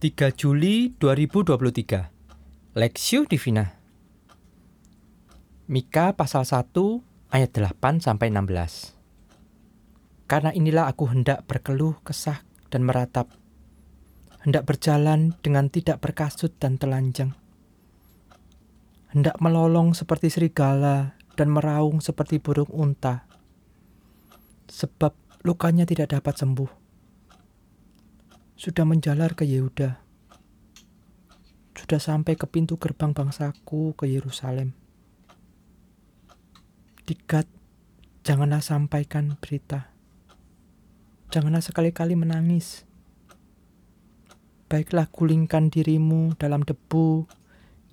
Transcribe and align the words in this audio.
3 0.00 0.32
Juli 0.32 0.96
2023 0.96 2.72
Lexio 2.72 3.28
Divina. 3.28 3.68
Mika 5.68 6.16
pasal 6.16 6.48
1 6.48 6.72
ayat 7.28 7.52
8 7.52 8.00
sampai 8.00 8.32
16 8.32 8.96
Karena 10.24 10.56
inilah 10.56 10.88
aku 10.88 11.04
hendak 11.12 11.44
berkeluh 11.44 12.00
kesah 12.00 12.40
dan 12.72 12.88
meratap. 12.88 13.28
Hendak 14.40 14.64
berjalan 14.64 15.36
dengan 15.44 15.68
tidak 15.68 16.00
berkasut 16.00 16.56
dan 16.56 16.80
telanjang. 16.80 17.36
Hendak 19.12 19.36
melolong 19.36 19.92
seperti 19.92 20.32
serigala 20.32 21.12
dan 21.36 21.52
meraung 21.52 22.00
seperti 22.00 22.40
burung 22.40 22.72
unta. 22.72 23.28
Sebab 24.64 25.44
lukanya 25.44 25.84
tidak 25.84 26.16
dapat 26.16 26.40
sembuh 26.40 26.79
sudah 28.60 28.84
menjalar 28.84 29.32
ke 29.32 29.48
Yehuda. 29.48 29.96
Sudah 31.72 31.96
sampai 31.96 32.36
ke 32.36 32.44
pintu 32.44 32.76
gerbang 32.76 33.16
bangsaku 33.16 33.96
ke 33.96 34.04
Yerusalem. 34.04 34.76
Digat, 37.08 37.48
janganlah 38.20 38.60
sampaikan 38.60 39.40
berita. 39.40 39.88
Janganlah 41.32 41.64
sekali-kali 41.64 42.20
menangis. 42.20 42.84
Baiklah 44.68 45.08
gulingkan 45.08 45.72
dirimu 45.72 46.36
dalam 46.36 46.60
debu 46.60 47.24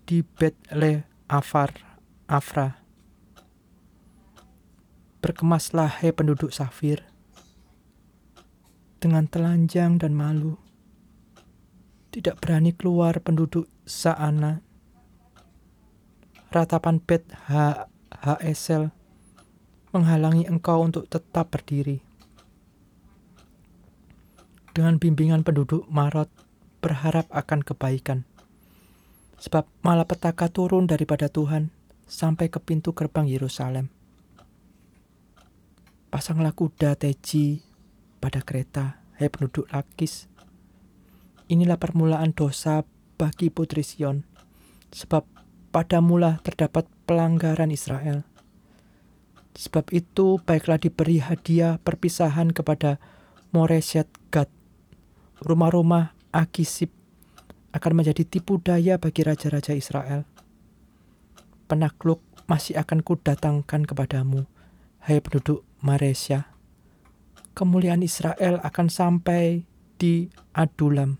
di 0.04 0.20
Betle 0.20 1.08
Afar, 1.32 1.72
Afra. 2.28 2.84
Berkemaslah, 5.24 6.04
hei 6.04 6.12
penduduk 6.12 6.52
Safir 6.52 7.08
dengan 8.98 9.30
telanjang 9.30 10.02
dan 10.02 10.18
malu. 10.18 10.58
Tidak 12.10 12.42
berani 12.42 12.74
keluar 12.74 13.18
penduduk 13.22 13.70
Saana. 13.86 14.66
Ratapan 16.50 16.98
Bet 17.04 17.28
H. 17.52 17.86
HSL 18.08 18.90
menghalangi 19.94 20.50
engkau 20.50 20.82
untuk 20.82 21.06
tetap 21.06 21.54
berdiri. 21.54 22.02
Dengan 24.74 24.98
bimbingan 24.98 25.46
penduduk 25.46 25.86
Marot 25.90 26.30
berharap 26.82 27.30
akan 27.34 27.62
kebaikan. 27.62 28.26
Sebab 29.38 29.70
malapetaka 29.86 30.50
turun 30.50 30.90
daripada 30.90 31.30
Tuhan 31.30 31.70
sampai 32.10 32.50
ke 32.50 32.58
pintu 32.58 32.96
gerbang 32.96 33.30
Yerusalem. 33.30 33.94
Pasanglah 36.10 36.56
kuda 36.56 36.98
teji 36.98 37.67
pada 38.28 38.44
kereta, 38.44 39.00
hai 39.16 39.32
penduduk 39.32 39.72
Lakis. 39.72 40.28
Inilah 41.48 41.80
permulaan 41.80 42.36
dosa 42.36 42.84
bagi 43.16 43.48
putri 43.48 43.88
Sion, 43.88 44.28
sebab 44.92 45.24
pada 45.72 46.04
mula 46.04 46.44
terdapat 46.44 46.92
pelanggaran 47.08 47.72
Israel. 47.72 48.28
Sebab 49.56 49.96
itu 49.96 50.44
baiklah 50.44 50.76
diberi 50.76 51.24
hadiah 51.24 51.80
perpisahan 51.80 52.52
kepada 52.52 53.00
Moreset 53.56 54.12
Gad. 54.28 54.52
Rumah-rumah 55.40 56.12
Akisip 56.36 56.92
akan 57.72 57.92
menjadi 57.96 58.28
tipu 58.28 58.60
daya 58.60 59.00
bagi 59.00 59.24
raja-raja 59.24 59.72
Israel. 59.72 60.28
Penakluk 61.72 62.20
masih 62.44 62.76
akan 62.76 63.08
kudatangkan 63.08 63.88
kepadamu, 63.88 64.44
hai 65.08 65.24
penduduk 65.24 65.64
Maresia 65.80 66.57
kemuliaan 67.58 68.06
Israel 68.06 68.62
akan 68.62 68.88
sampai 68.94 69.66
di 69.98 70.30
Adulam. 70.54 71.18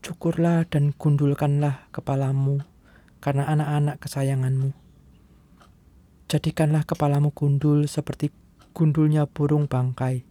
Cukurlah 0.00 0.64
dan 0.64 0.96
gundulkanlah 0.96 1.92
kepalamu 1.92 2.64
karena 3.20 3.44
anak-anak 3.44 4.00
kesayanganmu. 4.00 4.72
Jadikanlah 6.32 6.88
kepalamu 6.88 7.28
gundul 7.36 7.84
seperti 7.84 8.32
gundulnya 8.72 9.28
burung 9.28 9.68
bangkai, 9.68 10.24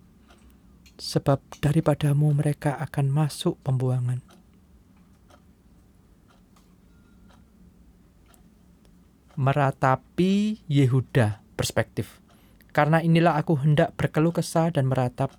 sebab 0.97 1.37
daripadamu 1.61 2.33
mereka 2.33 2.73
akan 2.81 3.13
masuk 3.13 3.61
pembuangan. 3.61 4.25
Meratapi 9.37 10.65
Yehuda 10.65 11.45
perspektif. 11.53 12.28
Karena 12.79 13.03
inilah 13.03 13.35
aku 13.35 13.59
hendak 13.59 13.91
berkeluh 13.99 14.31
kesah 14.31 14.71
dan 14.71 14.87
meratap, 14.87 15.35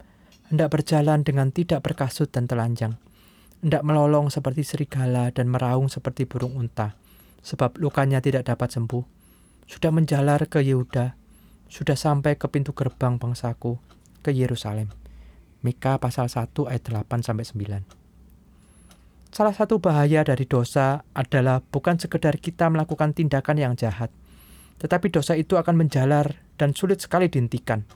hendak 0.53 0.77
berjalan 0.77 1.25
dengan 1.25 1.49
tidak 1.49 1.81
berkasut 1.81 2.29
dan 2.29 2.45
telanjang, 2.45 3.01
hendak 3.65 3.81
melolong 3.81 4.29
seperti 4.29 4.61
serigala 4.61 5.33
dan 5.33 5.49
meraung 5.49 5.89
seperti 5.89 6.29
burung 6.29 6.53
unta, 6.53 7.01
sebab 7.41 7.81
lukanya 7.81 8.21
tidak 8.21 8.45
dapat 8.45 8.77
sembuh. 8.77 9.01
Sudah 9.65 9.89
menjalar 9.89 10.53
ke 10.53 10.61
Yehuda, 10.61 11.17
sudah 11.65 11.97
sampai 11.97 12.37
ke 12.37 12.45
pintu 12.53 12.77
gerbang 12.77 13.17
bangsaku, 13.17 13.81
ke 14.21 14.37
Yerusalem. 14.37 14.93
Mika 15.65 15.97
pasal 15.97 16.29
1 16.29 16.53
ayat 16.69 16.93
8 16.93 17.25
sampai 17.25 17.49
9. 17.49 19.33
Salah 19.33 19.57
satu 19.57 19.81
bahaya 19.81 20.29
dari 20.29 20.45
dosa 20.45 21.09
adalah 21.17 21.65
bukan 21.65 21.97
sekedar 21.97 22.37
kita 22.37 22.69
melakukan 22.69 23.17
tindakan 23.17 23.57
yang 23.57 23.73
jahat, 23.81 24.13
tetapi 24.77 25.09
dosa 25.09 25.41
itu 25.41 25.57
akan 25.57 25.89
menjalar 25.89 26.37
dan 26.61 26.77
sulit 26.77 27.01
sekali 27.01 27.33
dihentikan. 27.33 27.89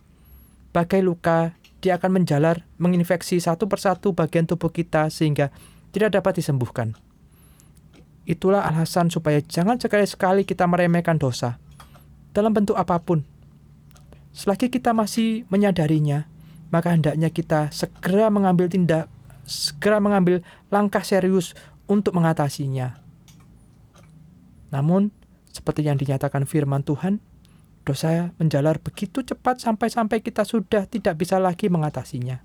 Bagai 0.73 1.05
luka, 1.05 1.53
dia 1.85 2.01
akan 2.01 2.25
menjalar, 2.25 2.65
menginfeksi 2.81 3.37
satu 3.37 3.69
persatu 3.69 4.17
bagian 4.17 4.49
tubuh 4.49 4.73
kita 4.73 5.13
sehingga 5.13 5.53
tidak 5.93 6.17
dapat 6.17 6.41
disembuhkan. 6.41 6.97
Itulah 8.25 8.65
alasan 8.65 9.13
supaya 9.13 9.45
jangan 9.45 9.77
sekali-sekali 9.77 10.49
kita 10.49 10.65
meremehkan 10.65 11.21
dosa, 11.21 11.61
dalam 12.33 12.57
bentuk 12.57 12.81
apa 12.81 12.97
pun. 13.05 13.21
Selagi 14.33 14.73
kita 14.73 14.97
masih 14.97 15.45
menyadarinya, 15.53 16.25
maka 16.73 16.97
hendaknya 16.97 17.29
kita 17.29 17.69
segera 17.69 18.33
mengambil 18.33 18.73
tindak, 18.73 19.13
segera 19.45 20.01
mengambil 20.01 20.41
langkah 20.73 21.05
serius 21.05 21.53
untuk 21.85 22.17
mengatasinya. 22.17 22.97
Namun, 24.73 25.13
seperti 25.53 25.87
yang 25.87 26.01
dinyatakan 26.01 26.49
firman 26.49 26.83
Tuhan, 26.83 27.23
dosa 27.85 28.33
menjalar 28.41 28.81
begitu 28.81 29.21
cepat 29.21 29.61
sampai-sampai 29.61 30.25
kita 30.25 30.43
sudah 30.43 30.89
tidak 30.89 31.21
bisa 31.21 31.37
lagi 31.37 31.69
mengatasinya. 31.69 32.41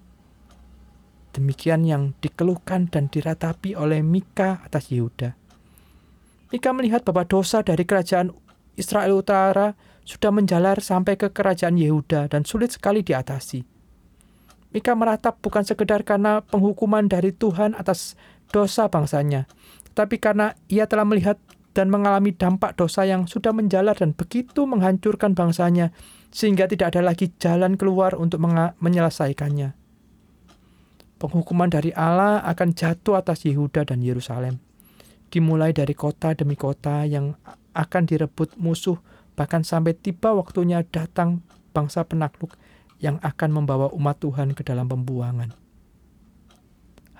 Demikian 1.31 1.87
yang 1.87 2.11
dikeluhkan 2.19 2.91
dan 2.91 3.07
diratapi 3.07 3.73
oleh 3.79 4.03
Mika 4.03 4.59
atas 4.65 4.91
Yehuda. 4.91 5.39
Mika 6.49 6.69
melihat 6.73 7.05
bahwa 7.05 7.23
dosa 7.23 7.61
dari 7.63 7.85
kerajaan 7.85 8.35
Israel 8.75 9.15
Utara 9.15 9.77
sudah 10.03 10.33
menjalar 10.33 10.81
sampai 10.81 11.15
ke 11.15 11.29
kerajaan 11.29 11.77
Yehuda 11.77 12.27
dan 12.27 12.43
sulit 12.43 12.73
sekali 12.73 13.05
diatasi. 13.05 13.61
Mika 14.73 14.93
meratap 14.93 15.37
bukan 15.41 15.65
sekedar 15.65 16.01
karena 16.05 16.41
penghukuman 16.45 17.05
dari 17.05 17.33
Tuhan 17.33 17.77
atas 17.77 18.17
dosa 18.49 18.89
bangsanya, 18.89 19.45
tetapi 19.93 20.17
karena 20.17 20.57
ia 20.65 20.89
telah 20.89 21.05
melihat 21.05 21.37
dan 21.79 21.87
mengalami 21.87 22.35
dampak 22.35 22.75
dosa 22.75 23.07
yang 23.07 23.23
sudah 23.23 23.55
menjalar 23.55 23.95
dan 23.95 24.11
begitu 24.11 24.67
menghancurkan 24.67 25.31
bangsanya, 25.31 25.95
sehingga 26.27 26.67
tidak 26.67 26.91
ada 26.91 27.07
lagi 27.07 27.31
jalan 27.39 27.79
keluar 27.79 28.19
untuk 28.19 28.43
menyelesaikannya. 28.83 29.79
Penghukuman 31.23 31.71
dari 31.71 31.95
Allah 31.95 32.43
akan 32.43 32.75
jatuh 32.75 33.15
atas 33.15 33.47
Yehuda 33.47 33.87
dan 33.87 34.03
Yerusalem, 34.03 34.59
dimulai 35.31 35.71
dari 35.71 35.95
kota 35.95 36.35
demi 36.35 36.59
kota 36.59 37.07
yang 37.07 37.39
akan 37.71 38.03
direbut 38.03 38.59
musuh, 38.59 38.99
bahkan 39.39 39.63
sampai 39.63 39.95
tiba 39.95 40.35
waktunya 40.35 40.83
datang 40.83 41.47
bangsa 41.71 42.03
penakluk 42.03 42.59
yang 42.99 43.23
akan 43.23 43.55
membawa 43.55 43.87
umat 43.95 44.19
Tuhan 44.19 44.51
ke 44.51 44.67
dalam 44.67 44.91
pembuangan. 44.91 45.55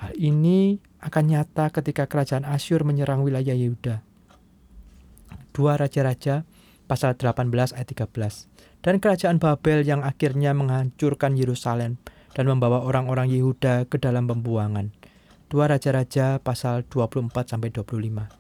Hal 0.04 0.20
ini 0.20 0.84
akan 1.00 1.24
nyata 1.32 1.72
ketika 1.72 2.12
kerajaan 2.12 2.44
Asyur 2.44 2.84
menyerang 2.84 3.24
wilayah 3.24 3.56
Yehuda. 3.56 4.09
2 5.60 5.76
Raja-Raja 5.76 6.48
pasal 6.88 7.20
18 7.20 7.52
ayat 7.76 7.88
13 7.92 8.16
dan 8.80 9.04
kerajaan 9.04 9.44
Babel 9.44 9.84
yang 9.84 10.08
akhirnya 10.08 10.56
menghancurkan 10.56 11.36
Yerusalem 11.36 12.00
dan 12.32 12.48
membawa 12.48 12.80
orang-orang 12.88 13.28
Yehuda 13.28 13.92
ke 13.92 14.00
dalam 14.00 14.24
pembuangan. 14.32 14.96
2 15.52 15.60
Raja-Raja 15.60 16.40
pasal 16.40 16.88
24 16.88 17.28
sampai 17.52 17.76
25. 17.76 18.32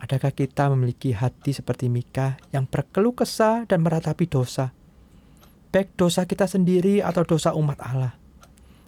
Adakah 0.00 0.32
kita 0.32 0.72
memiliki 0.72 1.12
hati 1.12 1.52
seperti 1.52 1.92
Mika 1.92 2.40
yang 2.50 2.64
berkeluh 2.64 3.12
kesah 3.12 3.68
dan 3.68 3.84
meratapi 3.84 4.24
dosa? 4.24 4.72
Baik 5.68 5.92
dosa 6.00 6.24
kita 6.24 6.48
sendiri 6.48 7.04
atau 7.04 7.28
dosa 7.28 7.52
umat 7.52 7.76
Allah. 7.78 8.16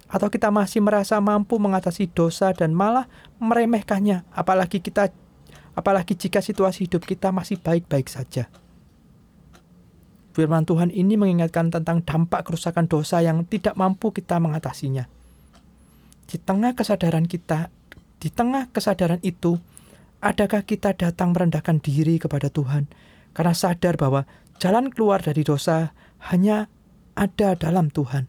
Atau 0.09 0.33
kita 0.33 0.49
masih 0.49 0.81
merasa 0.81 1.21
mampu 1.21 1.61
mengatasi 1.61 2.09
dosa 2.09 2.57
dan 2.57 2.73
malah 2.73 3.07
meremehkannya, 3.43 4.27
apalagi 4.31 4.79
kita 4.79 5.11
apalagi 5.75 6.15
jika 6.15 6.39
situasi 6.39 6.87
hidup 6.87 7.03
kita 7.07 7.35
masih 7.35 7.59
baik-baik 7.59 8.07
saja. 8.07 8.47
Firman 10.35 10.67
Tuhan 10.67 10.91
ini 10.91 11.15
mengingatkan 11.15 11.71
tentang 11.71 12.03
dampak 12.03 12.51
kerusakan 12.51 12.91
dosa 12.91 13.23
yang 13.23 13.47
tidak 13.47 13.79
mampu 13.79 14.11
kita 14.11 14.43
mengatasinya. 14.43 15.07
Di 16.27 16.43
tengah 16.43 16.75
kesadaran 16.75 17.31
kita, 17.31 17.71
di 18.19 18.35
tengah 18.35 18.67
kesadaran 18.75 19.23
itu, 19.23 19.63
adakah 20.19 20.67
kita 20.67 20.99
datang 20.99 21.31
merendahkan 21.31 21.79
diri 21.79 22.19
kepada 22.19 22.51
Tuhan 22.51 22.91
karena 23.31 23.55
sadar 23.55 23.95
bahwa 23.95 24.27
jalan 24.59 24.91
keluar 24.91 25.23
dari 25.23 25.47
dosa 25.47 25.95
hanya 26.33 26.67
ada 27.15 27.55
dalam 27.55 27.95
Tuhan? 27.95 28.27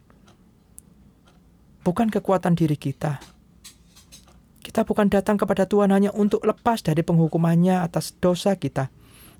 Bukan 1.82 2.10
kekuatan 2.14 2.54
diri 2.54 2.78
kita. 2.78 3.18
Kita 4.66 4.82
bukan 4.82 5.06
datang 5.06 5.38
kepada 5.38 5.62
Tuhan 5.70 5.94
hanya 5.94 6.10
untuk 6.10 6.42
lepas 6.42 6.82
dari 6.82 7.06
penghukumannya 7.06 7.86
atas 7.86 8.18
dosa 8.18 8.58
kita. 8.58 8.90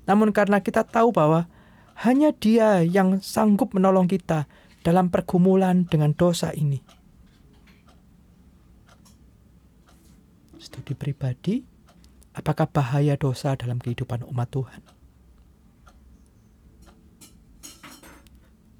Namun 0.07 0.31
karena 0.31 0.63
kita 0.63 0.87
tahu 0.87 1.11
bahwa 1.11 1.51
hanya 2.07 2.31
Dia 2.31 2.79
yang 2.79 3.19
sanggup 3.19 3.75
menolong 3.75 4.07
kita 4.07 4.47
dalam 4.87 5.11
pergumulan 5.11 5.83
dengan 5.83 6.15
dosa 6.15 6.55
ini. 6.55 6.79
Studi 10.55 10.95
pribadi, 10.95 11.59
apakah 12.31 12.71
bahaya 12.71 13.19
dosa 13.19 13.59
dalam 13.59 13.83
kehidupan 13.83 14.23
umat 14.31 14.47
Tuhan? 14.47 14.96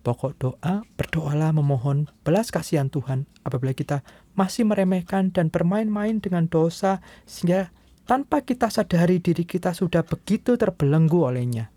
Pokok 0.08 0.40
doa, 0.40 0.88
berdoalah 0.96 1.52
memohon 1.52 2.08
belas 2.24 2.48
kasihan 2.48 2.88
Tuhan 2.88 3.28
apabila 3.44 3.76
kita 3.76 4.08
masih 4.40 4.64
meremehkan 4.64 5.36
dan 5.36 5.52
bermain-main 5.52 6.24
dengan 6.24 6.48
dosa 6.48 7.04
sehingga 7.28 7.76
tanpa 8.08 8.40
kita 8.40 8.72
sadari 8.72 9.20
diri 9.20 9.44
kita 9.44 9.76
sudah 9.76 10.08
begitu 10.08 10.56
terbelenggu 10.56 11.28
olehnya. 11.28 11.76